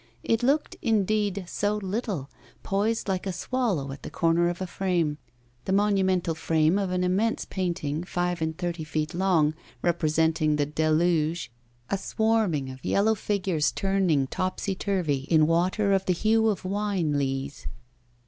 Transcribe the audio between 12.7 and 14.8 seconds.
of yellow figures turning topsy